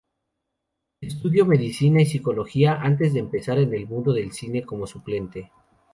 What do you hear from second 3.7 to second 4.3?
el mundo